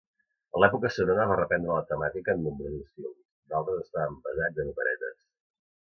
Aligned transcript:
En 0.53 0.61
l’època 0.63 0.89
sonora 0.95 1.27
va 1.31 1.35
reprendre 1.41 1.71
la 1.75 1.85
temàtica 1.91 2.35
en 2.37 2.43
nombrosos 2.47 2.91
films, 2.95 3.17
d’altres 3.53 3.87
estaven 3.87 4.21
basats 4.29 4.65
en 4.65 4.77
operetes. 4.77 5.19